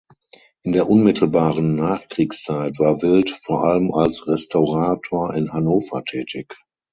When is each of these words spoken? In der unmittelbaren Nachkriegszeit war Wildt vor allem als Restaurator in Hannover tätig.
In 0.63 0.71
der 0.71 0.89
unmittelbaren 0.89 1.75
Nachkriegszeit 1.75 2.79
war 2.79 3.03
Wildt 3.03 3.29
vor 3.29 3.65
allem 3.65 3.93
als 3.93 4.25
Restaurator 4.27 5.31
in 5.35 5.53
Hannover 5.53 6.03
tätig. 6.03 6.55